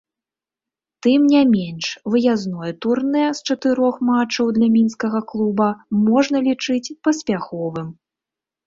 Тым 1.05 1.21
не 1.33 1.41
менш 1.55 1.87
выязное 2.13 2.73
турнэ 2.85 3.25
з 3.41 3.45
чатырох 3.47 3.95
матчаў 4.11 4.45
для 4.57 4.67
мінскага 4.79 5.19
клуба 5.35 5.69
можна 6.11 6.37
лічыць 6.51 6.93
паспяховым. 7.07 7.87